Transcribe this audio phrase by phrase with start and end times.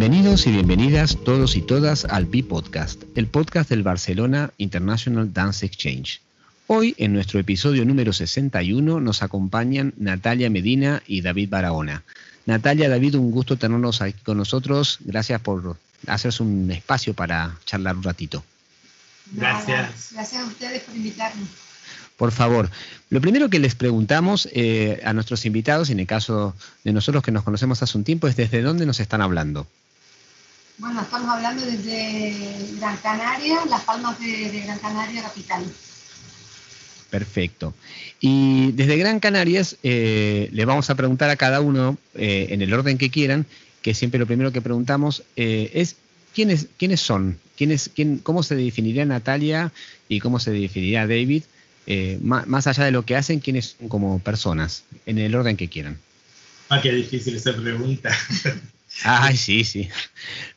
[0.00, 6.22] Bienvenidos y bienvenidas todos y todas al B-Podcast, el podcast del Barcelona International Dance Exchange.
[6.68, 12.02] Hoy, en nuestro episodio número 61, nos acompañan Natalia Medina y David Barahona.
[12.46, 15.00] Natalia, David, un gusto tenerlos aquí con nosotros.
[15.00, 15.76] Gracias por
[16.06, 18.42] hacerse un espacio para charlar un ratito.
[19.32, 20.12] Gracias.
[20.14, 21.46] Gracias a ustedes por invitarnos.
[22.16, 22.70] Por favor,
[23.10, 27.32] lo primero que les preguntamos eh, a nuestros invitados, en el caso de nosotros que
[27.32, 29.66] nos conocemos hace un tiempo, es desde dónde nos están hablando.
[30.80, 35.64] Bueno, estamos hablando desde Gran Canaria, Las Palmas de, Gran Canaria capital.
[37.10, 37.74] Perfecto.
[38.20, 42.72] Y desde Gran Canarias eh, le vamos a preguntar a cada uno, eh, en el
[42.72, 43.46] orden que quieran,
[43.82, 45.96] que siempre lo primero que preguntamos es
[46.34, 49.72] quiénes, quiénes son, quiénes, quién, cómo se definiría Natalia
[50.08, 51.44] y cómo se definiría David
[51.86, 55.68] eh, más, allá de lo que hacen, quiénes son como personas, en el orden que
[55.68, 55.98] quieran.
[56.68, 58.16] Ah, qué difícil esa pregunta.
[59.04, 59.88] Ay, sí, sí.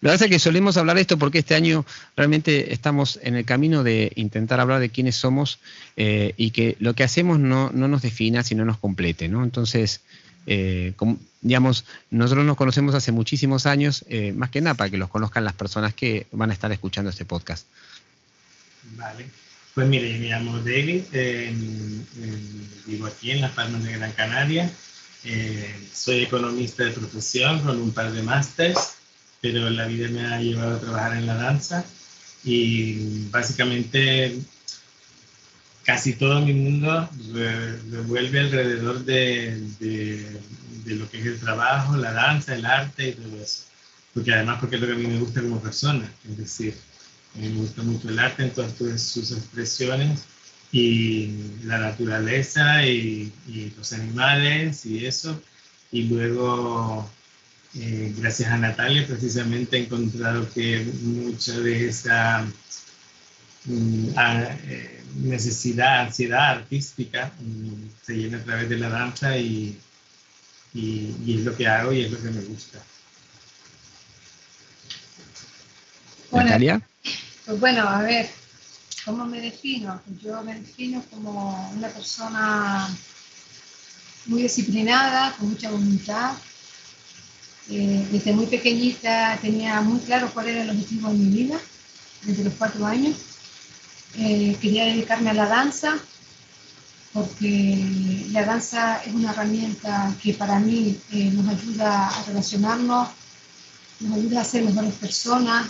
[0.02, 1.86] Lo que pasa es que solemos hablar de esto porque este año
[2.18, 5.60] realmente estamos en el camino de intentar hablar de quiénes somos
[5.96, 9.44] eh, y que lo que hacemos no, nos defina, sino nos complete, ¿no?
[9.44, 10.02] Entonces,
[10.46, 10.94] eh,
[11.42, 15.54] digamos, nosotros nos conocemos hace muchísimos años, más que nada para que los conozcan las
[15.54, 17.68] personas que van a estar escuchando este podcast.
[18.98, 19.26] Vale.
[19.74, 21.04] Pues mire, me llamo David,
[22.86, 24.70] vivo aquí en Las Palmas de Gran Canaria.
[25.26, 28.96] Eh, soy economista de profesión con un par de másters,
[29.42, 31.86] pero la vida me ha llevado a trabajar en la danza
[32.44, 34.38] y básicamente
[35.86, 37.10] casi todo mi mundo
[37.90, 40.40] revuelve alrededor de, de,
[40.86, 43.64] de, lo que es el trabajo, la danza, el arte y todo eso.
[44.14, 46.76] Porque además porque es lo que a mí me gusta como persona, es decir,
[47.36, 50.22] me gusta mucho el arte en todas sus expresiones
[50.74, 51.30] y
[51.66, 53.32] la naturaleza y,
[53.78, 55.40] los animales y eso.
[55.92, 57.08] Y luego,
[57.80, 62.44] eh, gracias a Natalia, precisamente he encontrado que mucha de esa
[63.66, 69.78] mm, eh, necesidad, ansiedad artística mm, se llena a través de la danza y,
[70.74, 72.80] y, y, es lo que hago y es lo que me gusta.
[76.32, 76.82] Natalia.
[77.46, 78.28] Pues bueno, a ver,
[79.06, 80.02] ¿cómo me defino?
[80.22, 82.88] Yo me defino como una persona
[84.26, 86.34] muy disciplinada, con mucha voluntad.
[87.70, 91.60] Eh, desde muy pequeñita tenía muy claro cuál era el objetivo de mi vida,
[92.24, 93.16] desde los cuatro años.
[94.16, 95.98] Eh, quería dedicarme a la danza,
[97.14, 103.10] porque la danza es una herramienta que para mí eh, nos ayuda a relacionarnos,
[104.00, 105.68] nos ayuda a ser mejores personas,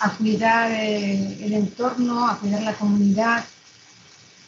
[0.00, 3.44] a cuidar eh, el entorno, a cuidar la comunidad.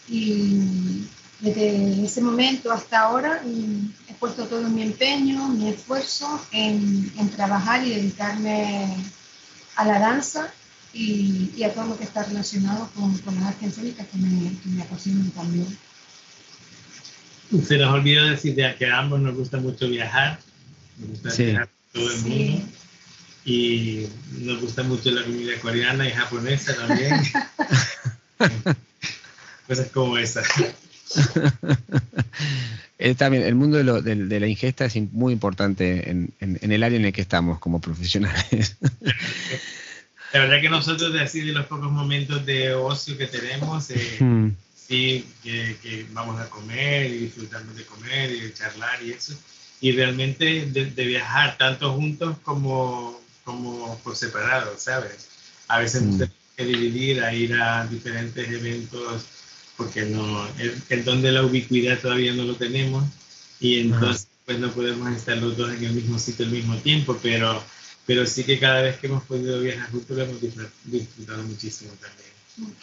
[0.09, 1.05] Y
[1.41, 7.85] desde ese momento hasta ahora mm, he puesto todo mi empeño, mi esfuerzo en, trabajar
[7.87, 8.97] y dedicarme
[9.77, 10.53] a la danza
[10.93, 14.69] y, a todo lo que está relacionado con, con las artes escénicas que me, que
[14.69, 15.67] me apasionan también.
[17.67, 20.41] Se nos olvidó decir que a ambos nos gusta mucho viajar,
[20.99, 22.69] nos gusta viajar todo el mundo
[23.47, 24.09] y
[24.41, 27.15] nos gusta mucho la comida coreana y japonesa también.
[29.69, 30.43] Cosas como esa.
[32.99, 37.13] Eh, también el mundo de, la ingesta es muy importante en, el área en el
[37.13, 38.77] que estamos como profesionales.
[40.33, 44.17] La verdad que nosotros de así de los pocos momentos de ocio que tenemos, eh,
[44.19, 44.49] hmm.
[44.75, 49.39] sí, que, vamos a comer y disfrutamos de comer y de charlar y eso.
[49.81, 55.29] Y realmente de viajar tanto juntos como como por separado, ¿sabes?
[55.69, 56.11] A veces mm.
[56.19, 59.25] tenemos que dividir a ir a diferentes eventos
[59.77, 60.49] porque no,
[60.89, 63.05] el, don de la ubicuidad todavía no lo tenemos
[63.61, 67.17] y entonces pues no podemos estar los dos en el mismo sitio al mismo tiempo,
[67.23, 67.63] pero,
[68.05, 70.41] pero sí que cada vez que hemos podido viajar juntos lo hemos
[70.85, 72.77] disfrutado muchísimo también.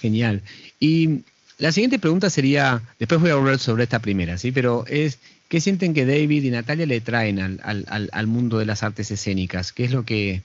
[0.00, 0.42] Genial.
[0.80, 1.24] Y
[1.58, 4.52] la siguiente pregunta sería, después voy a volver sobre esta primera, ¿sí?
[4.52, 5.18] Pero es,
[5.48, 9.72] ¿qué sienten que David y Natalia le traen al, mundo de las artes escénicas?
[9.72, 10.42] ¿Qué es lo que,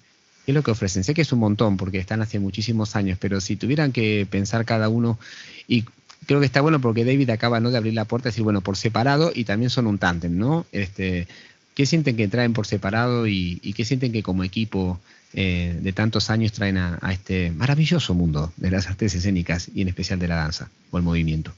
[0.47, 1.03] es lo que ofrecen?
[1.03, 4.65] Sé que es un montón porque están hace muchísimos años, pero si tuvieran que pensar
[4.65, 5.19] cada uno,
[5.67, 5.85] y
[6.25, 7.71] creo que está bueno porque David acaba ¿no?
[7.71, 10.65] de abrir la puerta y decir, bueno, por separado y también son un tándem, ¿no?
[10.71, 11.27] Este,
[11.75, 14.99] ¿Qué sienten que traen por separado y, qué sienten que como equipo
[15.33, 19.87] eh, de tantos años traen a, este maravilloso mundo de las artes escénicas y en
[19.87, 21.53] especial de la danza o el movimiento?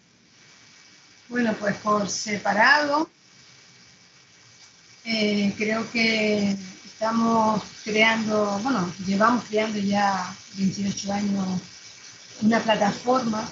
[1.30, 3.10] Bueno, pues por separado,
[5.06, 6.56] eh, creo que
[6.86, 11.48] estamos creando, bueno, llevamos creando ya 28 años
[12.42, 13.50] una plataforma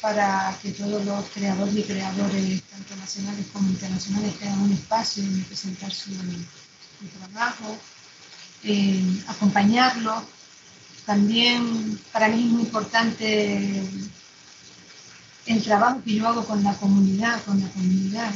[0.00, 5.44] para que todos los creadores y creadores, tanto nacionales como internacionales, tengan un espacio donde
[5.44, 6.10] presentar su,
[7.20, 7.76] trabajo,
[8.64, 10.24] eh, acompañarlo.
[11.06, 13.82] También para mí es muy importante
[15.46, 18.32] el trabajo que yo hago con la comunidad, con la comunidad,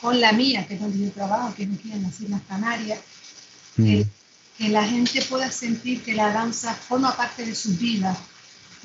[0.00, 2.98] con, la mía, que es donde yo trabajo, que es aquí en las Islas Canarias,
[3.76, 4.00] mm.
[4.56, 8.16] que la gente pueda sentir que la danza forma parte de sus vidas,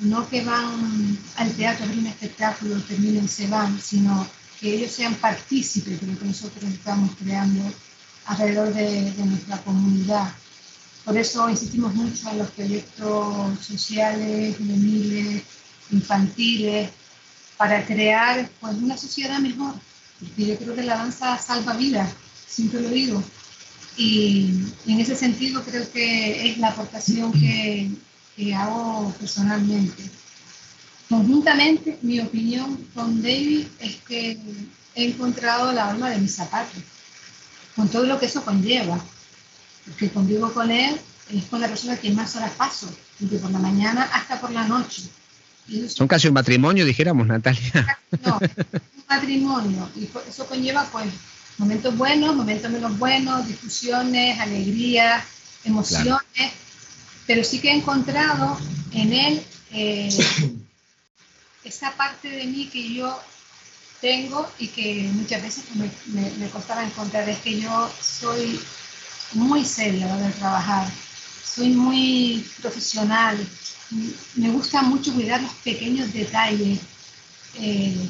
[0.00, 4.26] no que van al teatro a ver un espectáculo, terminan y se van, sino
[4.60, 7.62] que ellos sean partícipes de lo que nosotros estamos creando
[8.26, 10.30] alrededor de, de nuestra comunidad.
[11.04, 15.42] Por eso insistimos mucho en los proyectos sociales, juveniles,
[15.90, 16.90] infantiles,
[17.56, 19.74] para crear pues, una sociedad mejor.
[20.20, 22.10] Porque yo creo que la danza salva vidas,
[22.46, 23.22] siempre lo digo.
[23.96, 24.50] Y,
[24.86, 27.90] en ese sentido creo que es la aportación que,
[28.34, 30.02] que hago personalmente.
[31.08, 34.38] Conjuntamente, mi opinión con David es que
[34.94, 36.82] he encontrado la alma de mis zapatos,
[37.74, 38.98] con todo lo que eso conlleva.
[39.84, 40.98] Porque convivo con él,
[41.30, 42.88] es con la persona que más horas paso,
[43.18, 45.02] desde por la mañana hasta por la noche.
[45.88, 47.98] Son casi un matrimonio, dijéramos, Natalia.
[48.24, 49.90] No, un matrimonio.
[49.96, 51.06] Y eso conlleva, pues,
[51.58, 55.24] momentos buenos, momentos menos buenos, discusiones, alegrías,
[55.64, 56.52] emociones.
[57.26, 58.58] Pero sí que he encontrado
[58.92, 59.42] en él
[59.72, 60.08] eh,
[61.64, 63.20] esa parte de mí que yo
[64.00, 67.28] tengo y que muchas veces me, me, costaba encontrar.
[67.28, 68.60] Es que yo soy
[69.32, 70.88] muy seria a trabajar,
[71.44, 73.36] soy muy profesional,
[73.90, 76.80] me gusta mucho cuidar los pequeños detalles.
[77.54, 78.08] Eh,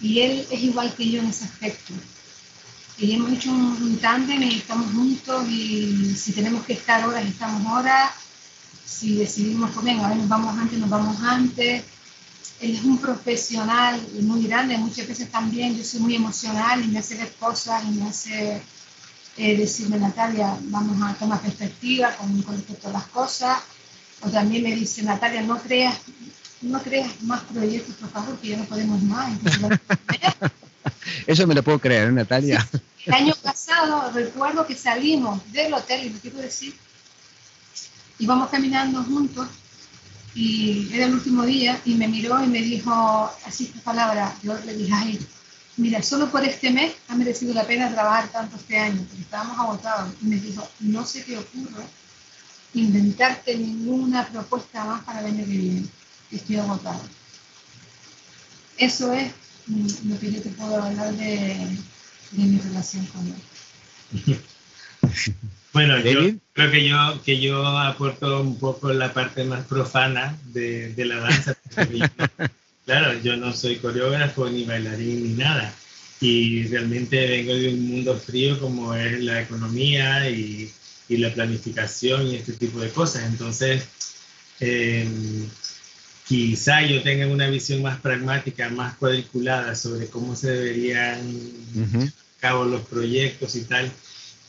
[0.00, 1.94] y él es igual que yo en ese aspecto.
[2.98, 7.70] Y hemos hecho un, tándem y estamos juntos y si tenemos que estar horas, estamos
[7.70, 8.12] horas.
[8.84, 11.84] Si decidimos, pues venga, nos vamos antes, nos vamos antes.
[12.60, 17.00] Él es un profesional muy grande, muchas veces también yo soy muy emocional y me
[17.00, 18.62] hace ver cosas y me hace
[19.36, 23.58] eh, decirme, Natalia, vamos a tomar perspectiva con, con respecto a las cosas
[24.22, 25.96] o también me dice, Natalia, no creas,
[26.62, 29.32] no creas más proyectos, por favor, que ya no podemos más.
[31.26, 32.66] Eso me lo puedo creer, Natalia.
[33.04, 36.74] El año pasado recuerdo que salimos del hotel, y lo quiero decir,
[38.18, 39.48] íbamos caminando juntos
[40.34, 44.58] y era el último día y me miró y me dijo así esta palabra, yo
[44.66, 45.18] le dije, ay,
[45.78, 49.58] mira, solo por este mes ha merecido la pena trabajar tanto este año, porque estábamos
[49.58, 50.12] agotados.
[50.22, 51.84] Y me dijo, no sé qué ocurre,
[52.74, 55.86] inventarte ninguna propuesta más para el año que viene.
[56.30, 57.00] Estoy agotado.
[58.76, 59.32] Eso es
[60.04, 61.76] lo que yo te puedo hablar de,
[62.32, 64.40] mi relación con él.
[65.72, 70.94] Bueno, yo creo que yo, que yo aporto un poco la parte más profana de,
[70.94, 71.54] de la danza.
[72.86, 75.74] claro, yo no soy coreógrafo, ni bailarín, ni nada.
[76.18, 80.72] Y realmente vengo de un mundo frío como es la economía y
[81.08, 83.24] y la planificación y este tipo de cosas.
[83.24, 83.84] Entonces,
[84.60, 85.06] eh,
[86.26, 91.20] quizá yo tenga una visión más pragmática, más cuadriculada sobre cómo se deberían
[91.74, 93.90] uh cabo los proyectos y tal.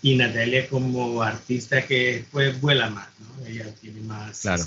[0.01, 3.45] Y Natalia como artista que pues vuela más, ¿no?
[3.47, 4.65] Ella tiene más claro.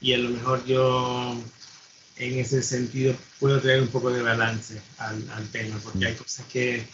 [0.00, 1.36] Y a lo mejor yo
[2.16, 6.46] en ese sentido puedo traer un poco de balance al, al tema, porque hay cosas
[6.46, 6.84] que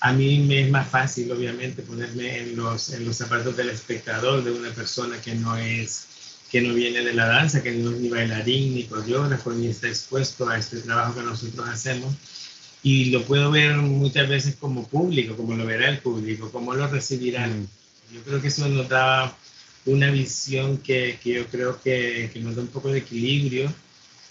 [0.00, 4.44] a mí me es más fácil, obviamente, ponerme en los, en los zapatos del espectador,
[4.44, 6.06] de una persona que no es
[6.50, 9.88] que no viene de la danza, que no es ni bailarín, ni coreógrafo, ni está
[9.88, 12.14] expuesto a este trabajo que nosotros hacemos.
[12.82, 16.86] Y lo puedo ver muchas veces como público, como lo verá el público, cómo lo
[16.86, 17.68] recibirán.
[18.12, 19.36] Yo creo que eso nos da
[19.84, 23.72] una visión que, que yo creo que, que, nos da un poco de equilibrio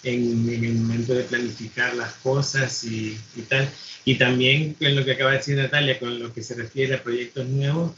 [0.07, 3.69] en, en, el momento de planificar las cosas y, y tal.
[4.05, 7.03] Y también con lo que acaba de decir Natalia, con lo que se refiere a
[7.03, 7.91] proyectos nuevos,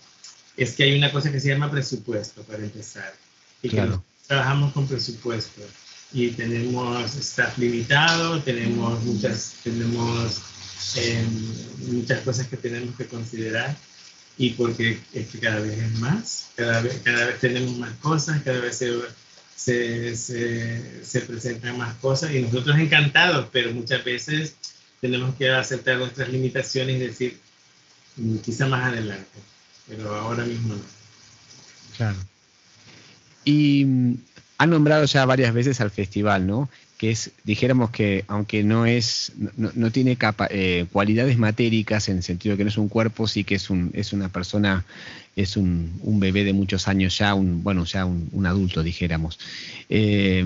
[0.58, 3.14] es que hay una cosa que se llama presupuesto para empezar.
[3.62, 3.88] Y que
[4.28, 5.62] trabajamos con presupuesto.
[6.12, 10.42] Y tenemos staff limitado, tenemos muchas, tenemos
[10.96, 13.76] em, muchas cosas que tenemos que considerar.
[14.38, 18.42] Y porque es que cada vez es más, cada vez, cada vez tenemos más cosas,
[18.42, 18.92] cada vez se,
[19.60, 22.32] se, se, se presentan más cosas.
[22.34, 24.56] Y nosotros encantados, pero muchas veces
[25.02, 27.40] tenemos que aceptar nuestras limitaciones y decir,
[28.16, 29.40] mm, quizá más adelante,
[29.88, 30.82] pero ahora mismo no.
[31.98, 32.18] Claro.
[33.44, 33.86] Y
[34.60, 36.70] han nombrado ya varias veces al festival, ¿no?
[36.98, 40.18] Que es, dijéramos que aunque no es, no, tiene
[40.50, 43.70] eh, cualidades matéricas en el sentido de que no es un cuerpo, sí que es
[43.70, 44.84] un, es una persona,
[45.38, 49.40] es un, bebé de muchos años ya, un, bueno, ya un, adulto, dijéramos.
[49.88, 50.44] Eh,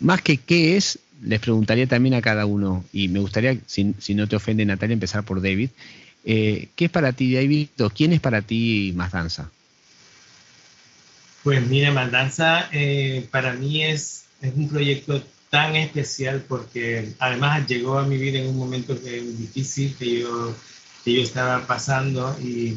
[0.00, 4.26] más que qué es, les preguntaría también a cada uno, y me gustaría, si, no
[4.26, 5.70] te ofende Natalia, empezar por David,
[6.24, 7.68] ¿qué es para ti, David?
[7.78, 9.48] ¿O quién es para ti Más Danza?
[11.42, 12.68] Pues mira, Más Danza
[13.30, 18.48] para mí es, es un proyecto tan especial porque además llegó a mi vida en
[18.48, 20.54] un momento difícil que yo,
[21.04, 22.76] que yo estaba pasando y,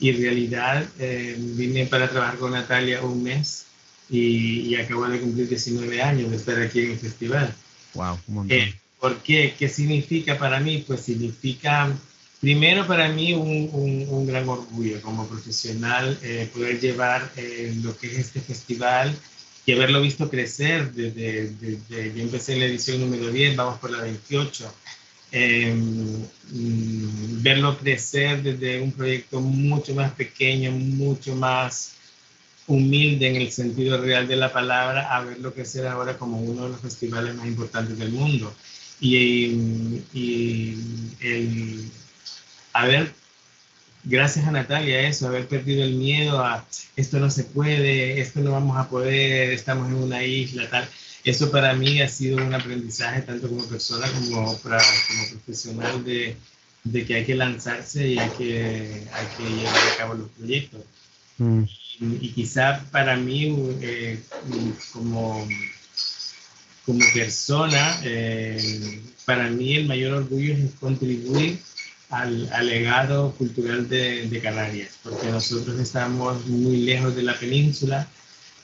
[0.00, 3.66] y en realidad eh, vine para trabajar con Natalia un mes
[4.08, 7.54] y, y, acabo de cumplir 19 años de estar aquí en el festival.
[7.94, 8.58] Wow, un montón.
[8.58, 9.54] Eh, ¿Por qué?
[9.56, 10.84] ¿Qué significa para mí?
[10.84, 11.96] Pues significa,
[12.40, 17.96] primero para mí, un, un, un gran orgullo como profesional eh, poder llevar eh, lo
[17.96, 19.14] que es este festival
[19.66, 23.90] y haberlo visto crecer desde, desde, yo empecé en la edición número 10, vamos por
[23.90, 24.74] la 28.
[25.32, 31.92] Eh, mm, verlo crecer desde un proyecto mucho más pequeño, mucho más
[32.66, 36.70] humilde en el sentido real de la palabra, a verlo crecer ahora como uno de
[36.70, 38.52] los festivales más importantes del mundo.
[39.00, 40.76] Y, y
[41.20, 41.90] el
[42.72, 43.12] haber
[44.04, 46.64] gracias a Natalia, eso, haber perdido el miedo a
[46.96, 50.88] esto no se puede, esto no vamos a poder, estamos en una isla, tal.
[51.22, 56.36] Eso para mí ha sido un aprendizaje tanto como persona como, para, como profesional de,
[56.84, 60.80] de, que hay que lanzarse y hay que, hay que llevar a cabo los proyectos.
[61.36, 61.64] Mm.
[62.00, 64.18] Y, y, quizá para mí, eh,
[64.94, 65.46] como,
[66.86, 71.58] como persona, eh, para mí el mayor orgullo es contribuir
[72.10, 78.06] al, legado cultural de, de, Canarias, porque nosotros estamos muy lejos de la península,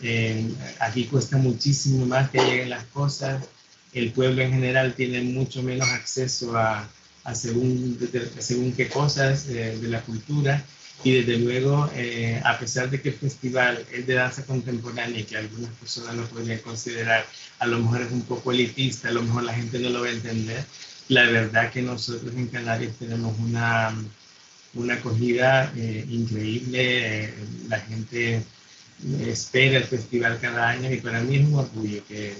[0.00, 0.48] eh,
[0.80, 3.44] aquí cuesta muchísimo más que lleguen las cosas,
[3.92, 6.88] el pueblo en general tiene mucho menos acceso a,
[7.24, 7.98] a según,
[8.38, 10.62] según qué cosas eh, de la cultura,
[11.04, 15.24] y desde luego, eh, a pesar de que el festival es de danza contemporánea y
[15.24, 17.24] que algunas personas lo podrían considerar
[17.58, 20.08] a lo mejor es un poco elitista, a lo mejor la gente no lo va
[20.08, 20.64] a entender,
[21.08, 23.94] la verdad que nosotros en Canarias tenemos una,
[24.74, 27.34] una acogida eh, increíble, eh,
[27.68, 28.42] la gente
[29.26, 32.34] espera el festival cada año y para mí es un orgullo que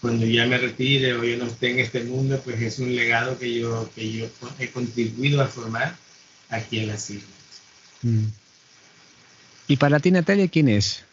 [0.00, 3.38] cuando ya me retire o yo no esté en este mundo, pues es un legado
[3.38, 4.26] que yo, que yo
[4.58, 5.94] he contribuido a formar
[6.48, 7.30] aquí en las islas.
[8.02, 8.26] Mm.
[9.68, 11.04] Y para ti, Natalia, ¿quién es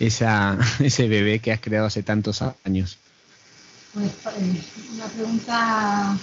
[0.00, 2.98] esa, ese bebé que has creado hace tantos años?
[3.94, 6.18] Pues eh, una pregunta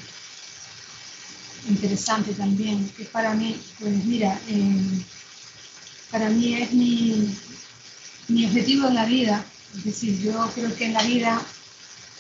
[1.69, 5.03] interesante también, que para mí, pues mira, eh,
[6.11, 7.33] para mí es mi,
[8.27, 9.45] mi objetivo en la vida.
[9.77, 11.41] Es decir, yo creo que en la vida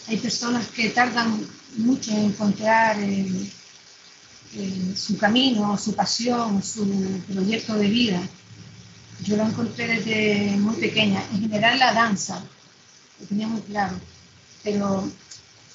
[0.07, 1.45] hay personas que tardan
[1.79, 3.49] mucho en encontrar eh,
[4.95, 6.87] su camino, su pasión, su
[7.27, 8.21] proyecto de vida.
[9.25, 11.21] Yo lo encontré desde muy pequeña.
[11.33, 12.41] En general la danza,
[13.19, 13.99] lo tenía muy claro.
[14.63, 15.11] Pero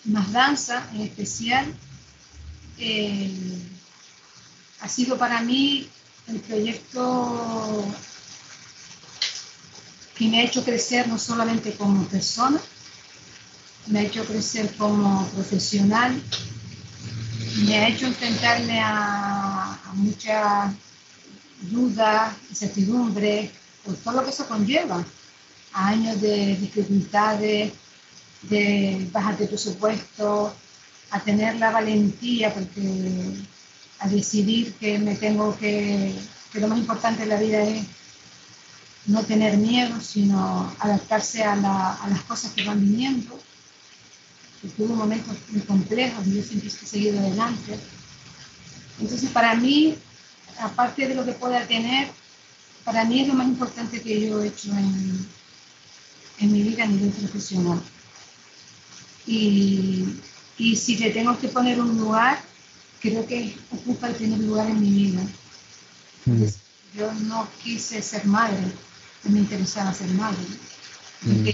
[0.07, 1.67] más danza en especial,
[2.79, 3.59] eh,
[4.81, 5.89] ha sido para mí
[6.29, 7.85] el proyecto
[10.17, 12.61] que me ha hecho crecer no solamente como persona,
[13.89, 16.21] me ha hecho crecer como profesional,
[17.65, 20.73] me ha hecho enfrentarme a, a muchas
[21.63, 23.51] dudas, incertidumbres,
[23.85, 25.05] por todo lo que eso conlleva,
[25.73, 27.73] a años de dificultades,
[28.43, 30.55] de bajar de presupuesto,
[31.11, 33.35] a tener la valentía, porque
[34.01, 36.15] a decidir que me tengo que,
[36.53, 37.85] que lo más importante en la vida es
[39.07, 43.39] no tener miedo, sino adaptarse a, la, a las cosas que van viniendo.
[44.61, 47.79] Que tuve momentos muy complejos y yo siempre he seguido adelante.
[49.01, 49.97] Entonces, para mí,
[50.59, 52.09] aparte de lo que pueda tener,
[52.85, 55.29] para mí es lo más importante que yo he hecho en,
[56.41, 57.81] en mi vida a nivel profesional.
[59.27, 60.05] Y,
[60.59, 62.39] y si le tengo que poner un lugar,
[63.01, 65.21] creo que ocupa el primer lugar en mi vida.
[66.25, 66.45] Mm.
[66.97, 68.59] Yo no quise ser madre,
[69.25, 70.39] no me interesaba ser madre.
[71.23, 71.49] Mm.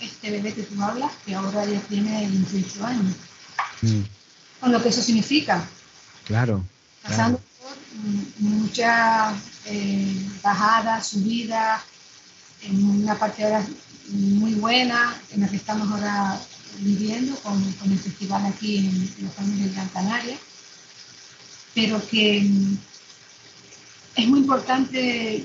[0.00, 3.14] este bebé que tú hablas, que ahora ya tiene 28 años.
[3.82, 4.02] Mm.
[4.60, 5.66] Con lo que eso significa.
[6.24, 6.64] Claro.
[7.02, 7.76] Pasando por
[8.38, 9.34] muchas
[9.66, 11.82] eh, bajadas, subidas,
[12.62, 13.64] en una parte ahora
[14.08, 16.38] muy buena, en la que estamos ahora
[16.80, 20.36] viviendo con, con, el festival aquí en, los Caminos de Gran Canaria,
[21.74, 22.76] pero que mm,
[24.16, 25.44] es muy importante,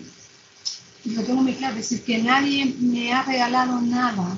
[1.05, 4.37] y lo tengo muy claro, es decir, que nadie me ha regalado nada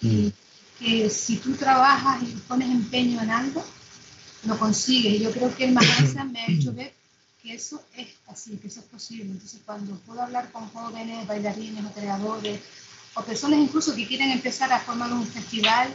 [0.00, 0.32] y mm.
[0.78, 3.64] que si tú trabajas y pones empeño en algo,
[4.44, 5.14] lo consigues.
[5.14, 6.92] Y yo creo que el maestro me ha hecho ver
[7.42, 9.30] que eso es así, que eso es posible.
[9.30, 12.60] Entonces, cuando puedo hablar con jóvenes, bailarines, creadores,
[13.14, 15.88] o personas incluso que quieren empezar a formar un festival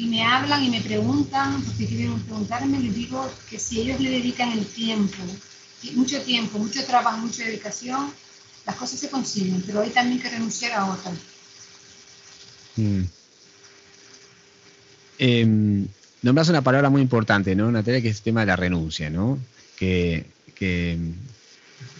[0.00, 4.08] y me hablan y me preguntan, porque quieren preguntarme, les digo que si ellos le
[4.08, 5.18] dedican el tiempo,
[5.94, 8.10] mucho tiempo, mucho trabajo, mucha dedicación,
[8.64, 11.14] las cosas se consiguen, pero hay también que renunciar a otras.
[12.76, 13.02] Mm.
[15.18, 15.86] Em,
[16.22, 18.00] nombras una palabra muy importante, ¿no, Natalia?
[18.00, 19.38] Que es el tema de la renuncia, ¿no?
[19.76, 20.24] Que,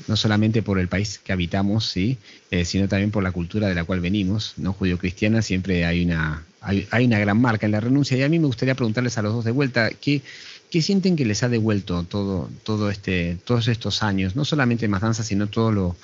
[0.06, 2.16] no solamente por el país que habitamos, ¿sí?
[2.50, 4.72] Eh, sino también por la cultura de la cual venimos, ¿no?
[4.72, 8.16] Judío-cristiana, siempre hay una, hay, una gran marca en la renuncia.
[8.16, 10.22] Y a mí me gustaría preguntarles a los dos de vuelta, ¿qué,
[10.70, 14.36] qué sienten que les ha devuelto todo, todo este, todos estos años?
[14.36, 15.96] No solamente más danza, sino todo lo,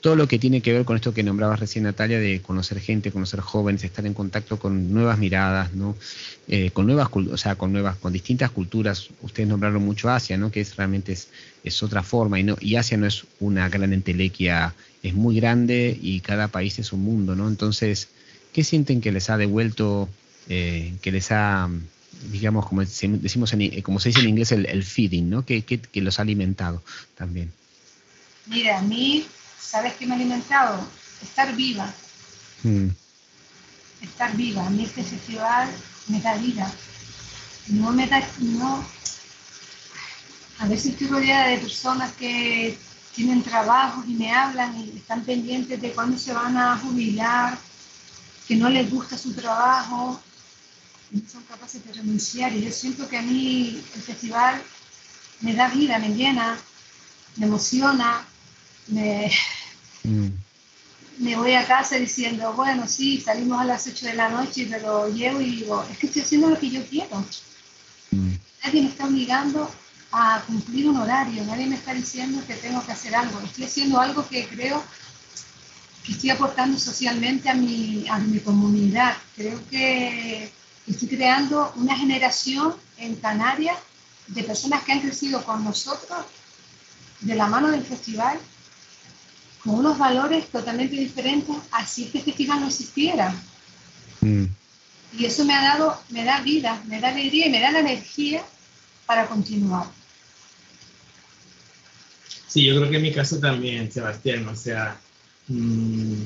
[0.00, 3.10] todo lo que tiene que ver con esto que nombrabas recién Natalia, de conocer gente,
[3.10, 5.96] conocer jóvenes, estar en contacto con nuevas miradas, ¿no?
[6.46, 9.08] Eh, con nuevas, o sea, con nuevas, con distintas culturas.
[9.22, 10.50] Ustedes nombraron mucho Asia, ¿no?
[10.50, 11.28] Que es realmente es,
[11.64, 15.98] es otra forma y no, y Asia no es una gran entelequia, es muy grande
[16.00, 17.48] y cada país es un mundo, ¿no?
[17.48, 18.08] Entonces,
[18.52, 20.08] ¿qué sienten que les ha devuelto,
[20.48, 21.68] eh, que les ha,
[22.30, 25.44] digamos, como decimos en, como se dice en inglés, el, feeding, ¿no?
[25.44, 26.82] Que, que, que los ha alimentado
[27.16, 27.52] también.
[28.46, 29.26] Mira, a mí
[29.68, 30.82] ¿Sabes qué me ha alimentado?
[31.22, 31.92] Estar viva.
[32.62, 32.88] Mm.
[34.00, 34.66] Estar viva.
[34.66, 35.68] A mí este festival
[36.06, 36.72] me da vida.
[37.66, 38.82] No me da, no.
[40.60, 42.78] A veces estoy rodeada de personas que
[43.14, 47.58] tienen trabajo y me hablan y están pendientes de cuándo se van a jubilar,
[48.48, 50.20] que no les gusta su trabajo,
[51.12, 52.52] no son capaces de renunciar.
[52.56, 54.60] Y yo siento que a mí el festival
[55.42, 56.58] me da vida, me llena,
[57.36, 58.26] me emociona,
[58.88, 59.30] me,
[60.08, 60.28] Mm.
[61.18, 65.08] Me voy a casa diciendo, bueno, sí, salimos a las 8 de la noche, pero
[65.08, 67.24] llego y digo, es que estoy haciendo lo que yo quiero.
[68.12, 68.34] Mm.
[68.64, 69.68] Nadie me está obligando
[70.12, 73.40] a cumplir un horario, nadie me está diciendo que tengo que hacer algo.
[73.40, 74.82] Estoy haciendo algo que creo
[76.08, 79.14] que estoy aportando socialmente a mi, a mi comunidad.
[79.36, 80.50] Creo que
[80.86, 83.76] estoy creando una generación en Canarias
[84.26, 86.24] de personas que han crecido con nosotros
[87.20, 88.38] de la mano del festival
[89.62, 93.34] con unos valores totalmente diferentes así que este festival no existiera.
[94.22, 94.44] Mm.
[95.18, 97.80] Y eso me ha dado, me da vida, me da alegría y me da la
[97.80, 98.42] energía
[99.04, 99.84] para continuar.
[102.46, 104.98] Sí, yo creo que en mi caso también, Sebastián, o sea,
[105.48, 106.22] mm,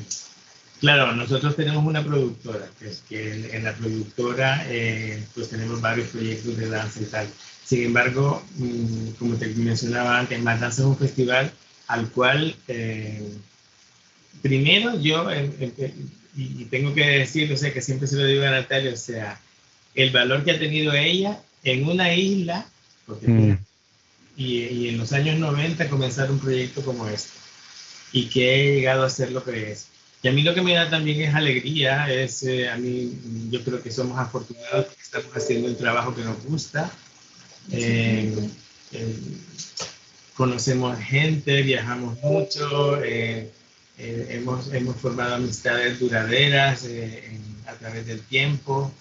[0.81, 6.09] claro, nosotros tenemos una productora, que es que en la productora eh, pues tenemos varios
[6.09, 7.29] proyectos de danza y tal.
[7.65, 11.53] Sin embargo, mm, como te mencionaba antes, Más Danza es un festival
[11.87, 13.23] al cual eh,
[14.43, 15.29] primero yo,
[16.35, 19.39] y tengo que decir, o sea, que siempre se lo digo a Natalia, o sea,
[19.95, 22.67] el valor que ha tenido ella en una isla,
[23.07, 23.53] mm.
[24.37, 27.31] y, en los años 90 comenzar un proyecto como este,
[28.13, 29.87] y que he llegado a ser lo que es.
[30.23, 33.13] Y a mí lo que me da también es alegría, es, eh, a mí,
[33.51, 36.91] yo creo que somos afortunados porque estamos haciendo el trabajo que nos gusta.
[37.71, 38.33] Eh,
[40.35, 43.51] conocemos gente, viajamos mucho, eh,
[43.99, 48.93] eh, hemos, hemos, formado amistades duraderas eh, a través del tiempo.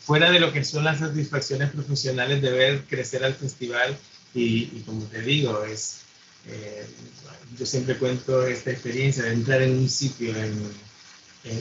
[0.00, 3.96] fuera de lo que son las satisfacciones profesionales de ver crecer al festival
[4.34, 6.00] y, como te digo, es,
[7.58, 10.54] yo siempre cuento esta experiencia de entrar en un sitio en,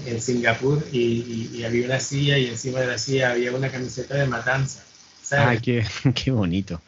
[0.06, 4.26] en, Singapur y, había una silla y encima de la silla había una camiseta de
[4.26, 4.84] matanza.
[5.23, 5.62] ¿sabes?
[5.62, 6.82] qué, qué bonito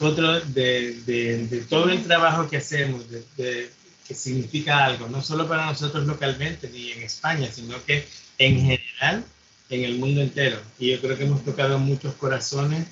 [0.00, 3.70] nosotros, de, de, todo el trabajo que hacemos, de,
[4.06, 8.06] que significa algo, no solo para nosotros localmente ni en España, sino que
[8.38, 9.24] en general
[9.70, 10.60] en el mundo entero.
[10.78, 12.86] Y yo creo que hemos tocado muchos corazones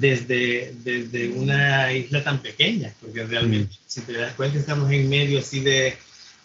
[0.00, 3.78] desde, desde una isla tan pequeña, porque realmente, mm.
[3.86, 5.96] si te das cuenta, estamos en medio así de,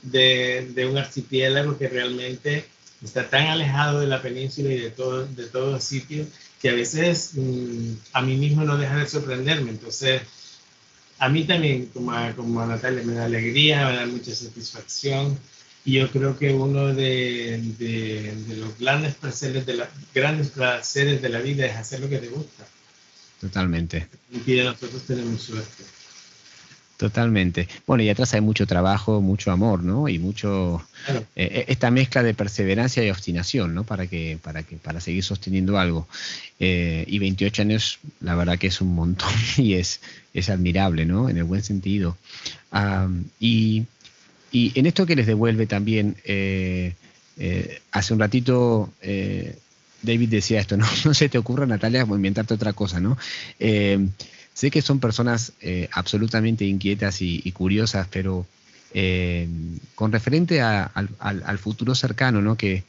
[0.02, 2.66] de, de, un archipiélago que realmente
[3.04, 6.28] está tan alejado de la península y de, todo, de todos los sitios
[6.62, 9.72] que a veces mm, a mí mismo no deja de sorprenderme.
[9.72, 10.22] Entonces,
[11.20, 15.38] a mí también, como a, como a Natalia, me da alegría, me da mucha satisfacción.
[15.86, 21.30] Y yo creo que uno de, de, los grandes placeres, de la, grandes placeres de
[21.30, 22.68] la vida es hacer lo que te gusta.
[23.42, 24.08] Totalmente.
[24.46, 25.84] Y nosotros tenemos suerte.
[26.98, 27.68] Totalmente.
[27.86, 30.10] Bueno, y atrás hay mucho trabajo, mucho amor, ¿no?
[30.10, 33.84] Y mucho eh, eh, esta mezcla de perseverancia y obstinación, ¿no?
[33.84, 36.08] Para que, para que, para seguir sosteniendo algo.
[36.60, 40.02] Eh, y 28 años, la verdad que es un montón y es,
[40.34, 41.30] es admirable, ¿no?
[41.30, 42.18] En el buen sentido.
[43.40, 43.86] y,
[44.52, 46.16] y, en esto que les devuelve también,
[47.92, 48.92] hace un ratito
[50.08, 50.86] David decía esto, ¿no?
[51.06, 53.18] No se te ocurra, Natalia, inventarte otra cosa, ¿no?
[54.58, 58.48] Sé que son personas eh, absolutamente inquietas y, curiosas, pero
[58.92, 59.48] eh,
[59.94, 62.58] con referente al, futuro cercano, ¿no?
[62.58, 62.84] Que,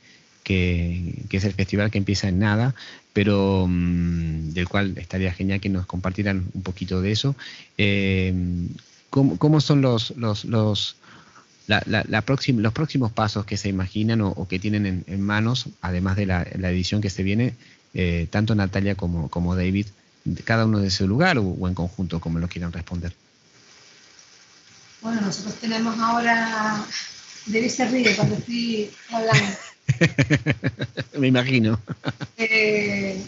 [0.46, 2.74] es el festival que empieza en nada,
[3.12, 7.37] pero mm, del cual estaría genial que nos compartieran un poquito de eso.
[7.76, 8.33] Eh,
[9.11, 10.96] ¿cómo, son los, los, los,
[11.68, 16.42] la, los próximos pasos que se imaginan o, que tienen en, manos, además de la,
[16.42, 17.54] edición que se viene,
[17.94, 19.87] eh, tanto Natalia como, como David,
[20.44, 23.12] cada uno de su lugar o, en conjunto, como lo quieran responder?
[25.02, 26.85] Bueno, nosotros tenemos ahora,
[27.46, 29.57] David se ríe cuando estoy hablando.
[31.18, 31.81] Me imagino.
[32.38, 33.22] Eh,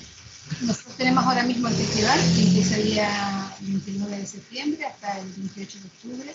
[0.62, 5.29] nosotros tenemos ahora mismo el festival, que empieza el día 29 de septiembre hasta el
[5.29, 6.35] 28 de octubre.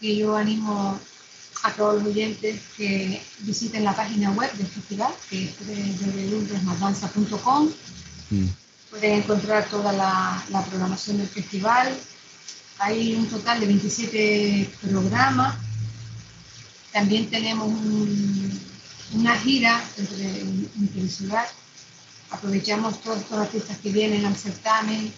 [0.00, 0.98] Y yo animo
[1.62, 7.70] a todos los oyentes que visiten la página web del festival, que es www.desmadanza.com.
[8.30, 8.46] Mm.
[8.90, 11.96] Pueden encontrar toda la, la programación del festival.
[12.78, 15.54] Hay un total de 27 programas.
[16.92, 18.60] También tenemos un,
[19.14, 21.46] una gira entre, ciudad.
[22.30, 25.12] Aprovechamos todos estos artistas que vienen al certamen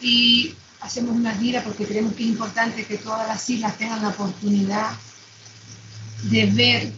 [0.00, 0.54] y
[0.86, 4.92] hacemos una gira porque creemos que es importante que todas las islas tengan la oportunidad
[6.22, 6.92] de ver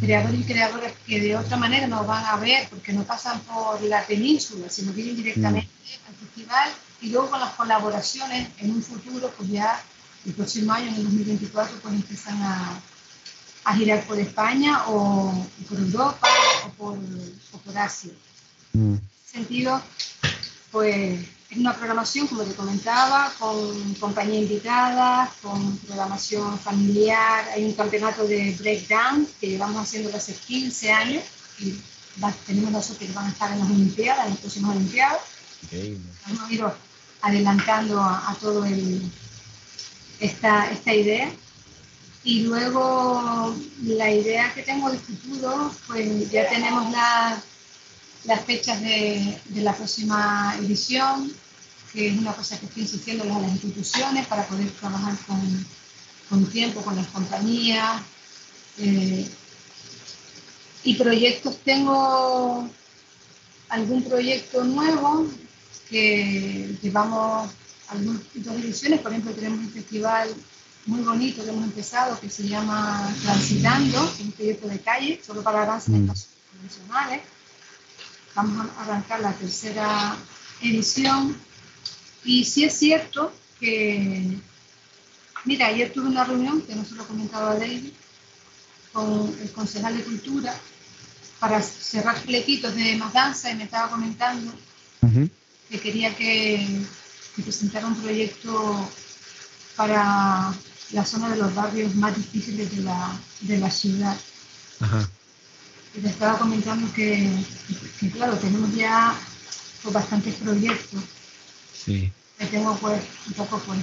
[0.00, 3.80] creadores y creadoras que de otra manera no van a ver porque no pasan por
[3.82, 6.08] la península, sino vienen directamente mm.
[6.08, 9.82] al festival y luego con las colaboraciones en un futuro, pues ya
[10.26, 12.80] el próximo año, en el 2024, pues empiezan a,
[13.64, 16.28] a girar por España o por Europa
[16.66, 16.98] o por,
[17.64, 18.12] por Asia.
[18.74, 18.94] Mm.
[18.94, 19.80] En ese sentido,
[20.70, 27.44] pues es una programación, como te comentaba, con compañía invitada, con programación familiar.
[27.54, 31.22] Hay un campeonato de breakdance que llevamos haciendo hace 15 años
[31.60, 31.74] y
[32.46, 35.20] tenemos la suerte que van a estar en las Olimpiadas, en las próximas Olimpiadas.
[36.26, 36.64] Vamos a ir
[37.22, 39.02] adelantando a, a todo el,
[40.20, 41.30] esta, esta idea.
[42.24, 43.54] Y luego
[43.84, 46.90] la idea que tengo de futuro, pues ya tenemos
[48.26, 51.32] las fechas de, la próxima edición,
[51.92, 55.16] que es una cosa que estoy insistiendo a las instituciones para poder trabajar
[56.28, 58.02] con, tiempo, con las compañías.
[58.78, 59.26] Eh,
[60.84, 62.68] y proyectos, tengo
[63.68, 65.26] algún proyecto nuevo
[65.88, 67.50] que llevamos
[67.88, 70.28] algunas dos ediciones, por ejemplo tenemos un festival
[70.86, 75.66] muy bonito que hemos empezado que se llama Transitando, un proyecto de calle, solo para
[75.66, 76.08] danzas mm.
[76.52, 77.22] convencionales.
[78.36, 80.16] Vamos a arrancar la tercera
[80.60, 81.36] edición.
[82.24, 84.38] Y sí es cierto que,
[85.44, 87.92] mira, ayer tuve una reunión, que no se lo comentaba David,
[88.92, 90.54] con el concejal de Cultura
[91.38, 94.52] para cerrar pletitos de más danza y me estaba comentando
[95.70, 96.66] que quería que,
[97.34, 98.88] que presentara un proyecto
[99.76, 100.54] para
[100.92, 104.16] la zona de los barrios más difíciles de la, de la ciudad.
[104.80, 105.15] Y
[106.02, 107.28] le estaba comentando que,
[108.12, 109.18] claro, tenemos ya
[109.82, 111.02] pues, bastantes proyectos.
[111.72, 112.10] Sí.
[112.38, 113.78] Que tengo pues un poco pues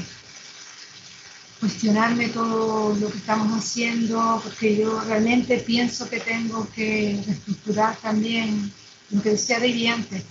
[1.59, 8.71] cuestionarme todo lo que estamos haciendo, porque yo realmente pienso que tengo que reestructurar también
[9.11, 10.23] lo que decía de antes.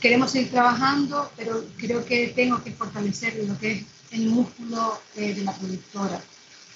[0.00, 5.34] queremos seguir trabajando, pero creo que tengo que fortalecer lo que es el músculo eh,
[5.34, 6.20] de la productora.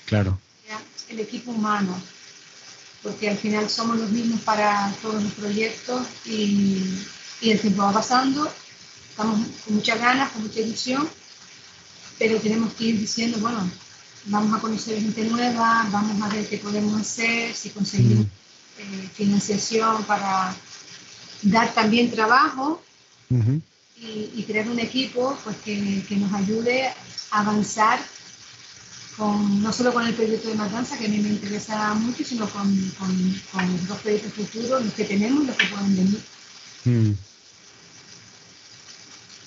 [0.06, 0.38] Claro.
[1.08, 2.00] El equipo humano,
[3.02, 6.84] porque al final somos los mismos para todos los proyectos y,
[7.40, 8.50] y el tiempo va pasando,
[9.08, 11.08] estamos con muchas ganas, con mucha ilusión,
[12.18, 13.68] pero tenemos que ir diciendo, bueno,
[14.26, 18.80] vamos a conocer gente nueva, vamos a ver qué podemos hacer, si conseguimos mm.
[18.80, 20.54] eh, financiación para
[21.42, 22.82] dar también trabajo
[23.96, 26.92] y, y, crear un equipo pues, que, que, nos ayude
[27.30, 28.00] avanzar
[29.20, 32.48] con, no solo con el proyecto de Matanza, que a mí me interesa mucho, sino
[32.48, 36.20] con, con, con los dos proyectos futuros, los que tenemos y los que pueden venir.
[36.86, 37.12] Hmm.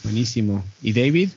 [0.04, 0.64] Buenísimo.
[0.84, 1.30] ¿Y David?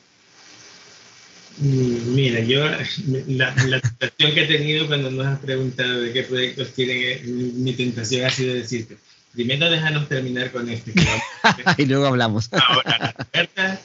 [1.59, 6.23] Mm, mira, yo la, la, tentación que he tenido cuando nos has preguntado de qué
[6.25, 8.99] proyectos tienen, eh, mi, tentación ha sido decirte,
[9.33, 10.93] primero déjanos terminar con este.
[11.79, 12.51] y luego hablamos.
[12.53, 13.81] Ahora, la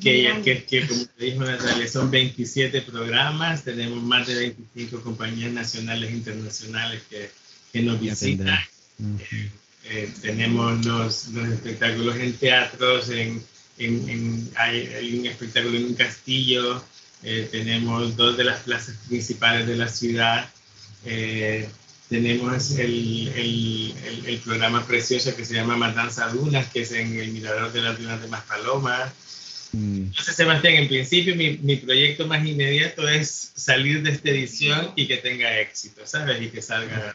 [0.00, 6.10] que, que, como te dijo Natalia, son 27 programas, tenemos más de 25 compañías nacionales
[6.10, 7.30] e internacionales que,
[7.72, 8.58] que nos visitan.
[8.98, 9.50] Eh,
[9.90, 13.42] eh, tenemos los, los, espectáculos en teatros, en,
[13.78, 16.82] en, hay, un espectáculo en un castillo,
[17.22, 20.48] eh, tenemos dos de las plazas principales de la ciudad,
[22.08, 23.94] tenemos el, el,
[24.26, 27.98] el, programa precioso que se llama Matanza Dunas, que es en el Mirador de las
[27.98, 29.12] Dunas de Maspalomas.
[29.74, 35.06] Entonces, Sebastián, en principio mi, mi, proyecto más inmediato es salir de esta edición y
[35.06, 36.40] que tenga éxito, ¿sabes?
[36.40, 37.14] Y que salga.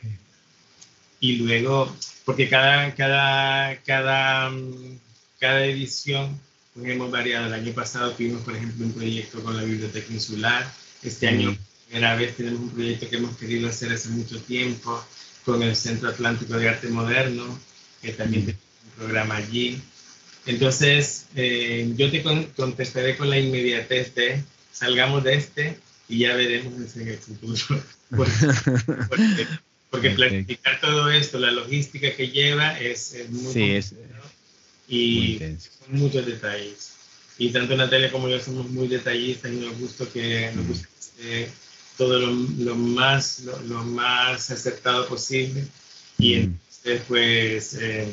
[1.20, 1.96] y luego,
[2.26, 4.52] porque cada, cada, cada,
[5.40, 6.40] cada edición
[6.74, 7.48] pues hemos variado.
[7.48, 10.72] El año pasado tuvimos, por ejemplo, un proyecto con la Biblioteca Insular.
[11.02, 15.04] Este año, primera vez, tenemos un proyecto que hemos querido hacer hace mucho tiempo
[15.46, 17.60] con el Centro Atlántico de Arte Moderno,
[18.02, 19.82] que también tenemos un programa allí.
[20.50, 22.24] Entonces, eh, yo te
[22.56, 27.84] contestaré con la inmediatez de salgamos de este y ya veremos en el futuro.
[29.92, 33.94] porque, planificar todo esto, la logística que lleva es, muy sí, es,
[34.88, 36.94] y son muchos detalles.
[37.38, 40.90] Y tanto Natalia como yo somos muy detallistas y nos gusta que nos gusta
[41.96, 45.64] todo lo, más, lo, más acertado posible.
[46.18, 48.12] Y entonces, pues, eh,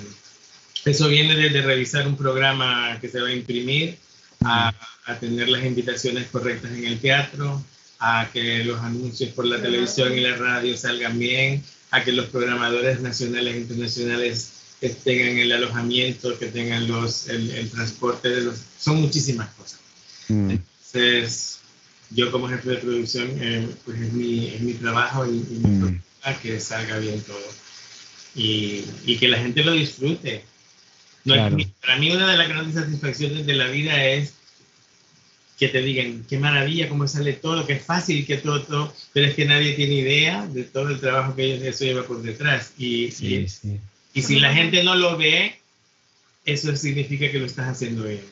[0.87, 3.99] eso viene desde revisar un programa que se va a imprimir,
[4.44, 4.72] a,
[5.07, 7.62] a, tener las invitaciones correctas en el teatro,
[7.99, 12.27] a que los anuncios por la televisión y la radio salgan bien, a que los
[12.27, 14.53] programadores nacionales e internacionales
[15.05, 18.59] tengan el alojamiento, que tengan los, el, transporte de los...
[18.79, 19.81] Son muchísimas cosas.
[20.29, 20.51] Mm.
[20.51, 21.59] Entonces,
[22.11, 26.01] yo como jefe de producción, eh, pues es mi, es mi trabajo y, mi mm.
[26.42, 27.38] que salga bien todo.
[28.35, 30.44] Y, y, que la gente lo disfrute.
[31.27, 31.35] No
[31.81, 34.35] para mí una de las grandes satisfacciones de la vida es
[35.59, 39.35] que te digan qué maravilla, cómo sale todo, es fácil, que todo, todo, pero es
[39.35, 42.73] que nadie tiene idea de todo el trabajo que eso lleva por detrás.
[42.79, 43.81] Y, sí, sí.
[44.12, 45.59] Y si la gente no lo ve,
[46.45, 48.23] eso significa que lo estás haciendo bien.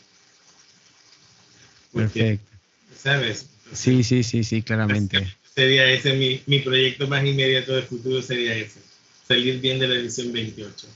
[1.92, 2.50] Perfecto.
[2.96, 3.48] ¿Sabes?
[3.72, 5.34] sí, sí, sí, sí, claramente.
[5.54, 8.80] Sería ese mi, mi proyecto más inmediato de futuro, sería ese.
[9.26, 10.86] Salir bien de la edición 28.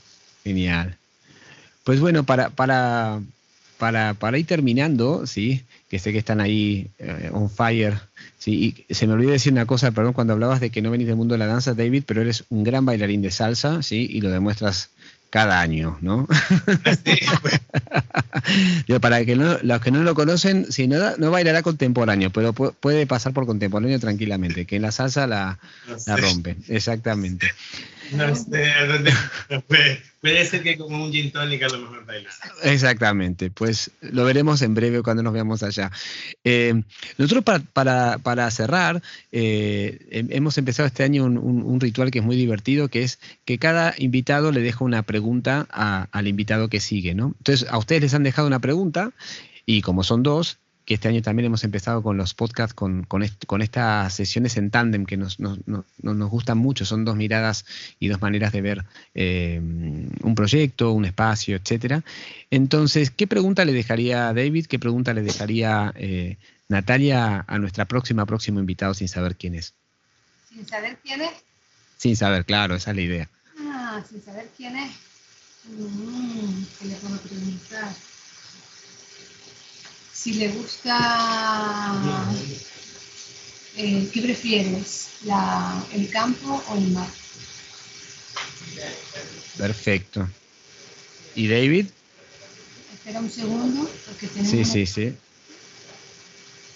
[0.43, 0.98] Genial.
[1.89, 3.19] Pues bueno, para, para,
[3.79, 5.63] para, para ir terminando, ¿sí?
[5.89, 7.99] que sé que están ahí eh, on fire.
[8.37, 11.07] Sí, y se me olvidó decir una cosa, perdón, cuando hablabas de que no venís
[11.07, 14.07] del mundo de la danza, David, pero eres un gran bailarín de salsa, ¿sí?
[14.07, 14.91] Y lo demuestras
[15.31, 16.27] cada año, ¿no?
[19.01, 23.33] para que los que no lo conocen, si no, no bailará contemporáneo, pero puede pasar
[23.33, 25.57] por contemporáneo tranquilamente, que en la salsa la,
[26.05, 27.51] la rompe, exactamente.
[28.11, 28.71] No sé,
[30.21, 32.33] puede, ser que como un gin tonic a lo mejor bailes.
[32.63, 35.91] Exactamente, pues lo veremos en breve cuando nos veamos allá.
[36.43, 36.81] Eh,
[37.17, 37.43] nosotros
[37.73, 43.03] para, para, cerrar, eh, hemos empezado este año un, ritual que es muy divertido, que
[43.03, 47.35] es que cada invitado le deja una pregunta al invitado que sigue, ¿no?
[47.37, 49.11] Entonces, a ustedes les han dejado una pregunta
[49.65, 50.57] y como son dos,
[50.89, 53.21] que este año también hemos empezado con los podcasts, con, con,
[53.61, 56.83] estas sesiones en tándem que nos, nos, nos, gustan mucho.
[56.83, 57.63] Son dos miradas
[57.99, 62.03] y dos maneras de ver eh, un proyecto, un espacio, etcétera.
[62.49, 64.65] Entonces, ¿qué pregunta le dejaría David?
[64.65, 66.37] ¿Qué pregunta le dejaría eh,
[66.69, 69.75] Natalia a nuestra próxima, próximo invitado sin saber quién es?
[70.51, 71.33] ¿Sin saber quién es?
[71.97, 73.29] Sin saber, claro, esa es la idea.
[73.59, 74.91] Ah, sin saber quién es.
[75.69, 77.89] Mm, ¿Qué le puedo preguntar?
[80.19, 82.25] Si le gusta,
[83.77, 85.07] eh, ¿qué prefieres?
[85.93, 87.07] ¿El campo o el mar?
[89.57, 90.27] Perfecto.
[91.35, 91.85] ¿Y David?
[92.93, 94.51] Espera un segundo, porque tenemos...
[94.51, 95.15] Sí, sí, sí.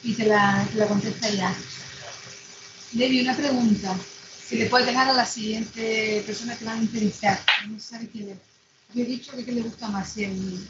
[0.04, 1.54] Y te la, te la contesta ya.
[2.94, 3.98] David, una pregunta.
[4.48, 7.42] Si le puedes dejar a la siguiente persona que va a entrevistar.
[7.68, 8.38] No sabe quién es.
[8.94, 10.66] Yo he dicho que, le gusta más, el,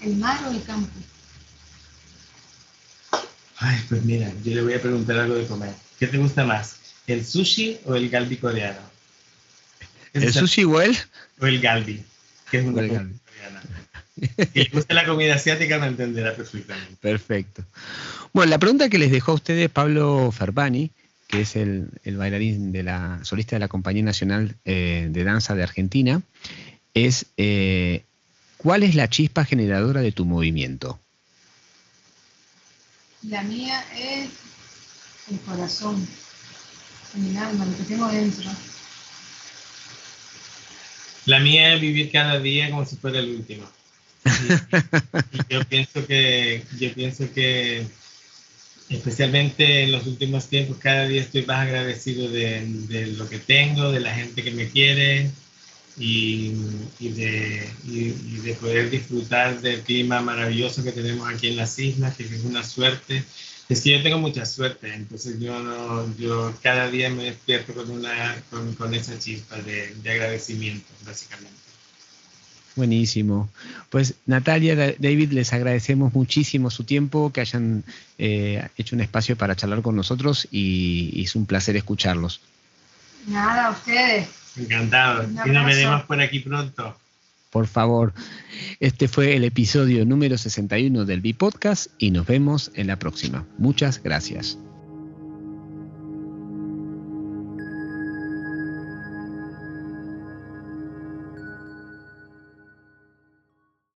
[0.00, 0.90] el mar o el campo.
[3.60, 5.74] Ay, pues mira, yo le voy a preguntar algo de comer.
[5.98, 6.78] ¿Qué te gusta más?
[7.06, 8.78] ¿El sushi o el galbi coreano?
[10.12, 10.96] ¿El sushi o el?
[11.40, 12.02] O el galbi,
[12.50, 13.62] que es una comida coreana.
[14.52, 16.96] Si le gusta la comida asiática, me entenderá perfectamente.
[17.00, 17.64] Perfecto.
[18.32, 20.90] Bueno, la pregunta que les dejó a ustedes Pablo Ferbani,
[21.26, 25.62] que es el, bailarín de la solista de la Compañía Nacional eh, de Danza de
[25.62, 26.22] Argentina,
[26.94, 28.04] es eh,
[28.56, 31.00] ¿cuál es la chispa generadora de tu movimiento?
[33.22, 34.28] La mía es
[35.30, 36.06] el corazón,
[37.16, 38.50] el alma, lo que tengo dentro.
[41.26, 43.68] La mía es vivir cada día como si fuera el último.
[45.32, 47.86] Y, yo pienso que, yo pienso que
[48.88, 53.90] especialmente en los últimos tiempos, cada día estoy más agradecido de, de lo que tengo,
[53.90, 55.30] de la gente que me quiere,
[55.98, 56.54] y,
[57.00, 62.44] de, de, poder disfrutar del clima maravilloso que tenemos aquí en las islas, que es
[62.44, 63.24] una suerte.
[63.68, 68.36] Es que yo tengo mucha suerte, entonces yo, yo cada día me despierto con, una,
[68.78, 71.58] con, esa chispa de, agradecimiento, básicamente.
[72.76, 73.50] Buenísimo.
[73.90, 77.84] Pues Natalia, David, les agradecemos muchísimo su tiempo, que hayan
[78.16, 82.40] eh, hecho un espacio para charlar con nosotros y, y es un placer escucharlos.
[83.26, 84.37] Nada, a ustedes.
[84.58, 85.24] Encantado.
[85.46, 86.96] Y nos veremos por aquí pronto.
[87.50, 88.12] Por favor.
[88.80, 93.46] Este fue el episodio número 61 del B-Podcast y nos vemos en la próxima.
[93.56, 94.58] Muchas gracias.